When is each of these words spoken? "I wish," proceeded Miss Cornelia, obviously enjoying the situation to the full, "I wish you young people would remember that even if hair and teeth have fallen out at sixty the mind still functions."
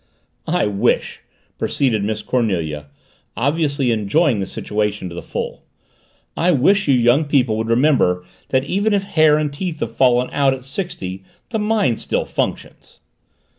"I 0.47 0.65
wish," 0.65 1.19
proceeded 1.59 2.03
Miss 2.03 2.23
Cornelia, 2.23 2.87
obviously 3.37 3.91
enjoying 3.91 4.39
the 4.39 4.47
situation 4.47 5.09
to 5.09 5.13
the 5.13 5.21
full, 5.21 5.63
"I 6.35 6.49
wish 6.53 6.87
you 6.87 6.95
young 6.95 7.25
people 7.25 7.55
would 7.59 7.69
remember 7.69 8.25
that 8.49 8.63
even 8.63 8.95
if 8.95 9.03
hair 9.03 9.37
and 9.37 9.53
teeth 9.53 9.79
have 9.79 9.95
fallen 9.95 10.31
out 10.31 10.55
at 10.55 10.65
sixty 10.65 11.23
the 11.51 11.59
mind 11.59 11.99
still 11.99 12.25
functions." 12.25 12.97